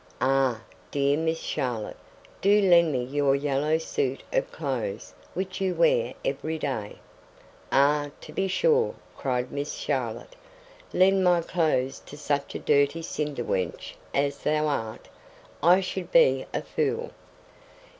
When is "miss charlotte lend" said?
9.51-11.23